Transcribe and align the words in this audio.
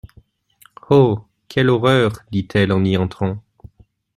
Oh! 0.89 1.25
quelle 1.47 1.69
horreur! 1.69 2.21
dit-elle 2.31 2.71
en 2.71 2.83
y 2.83 2.97
entrant. 2.97 3.43